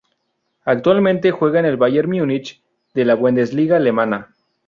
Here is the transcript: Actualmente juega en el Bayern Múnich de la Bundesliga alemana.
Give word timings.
Actualmente 0.65 1.29
juega 1.29 1.59
en 1.59 1.67
el 1.67 1.77
Bayern 1.77 2.09
Múnich 2.09 2.59
de 2.95 3.05
la 3.05 3.13
Bundesliga 3.13 3.77
alemana. 3.77 4.35